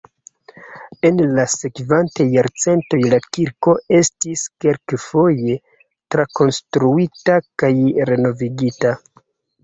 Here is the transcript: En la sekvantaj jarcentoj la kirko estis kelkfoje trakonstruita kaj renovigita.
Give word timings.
En 1.07 1.19
la 1.39 1.43
sekvantaj 1.55 2.25
jarcentoj 2.35 2.99
la 3.11 3.19
kirko 3.37 3.75
estis 3.97 4.45
kelkfoje 4.65 5.53
trakonstruita 6.15 7.37
kaj 7.65 7.71
renovigita. 8.11 8.95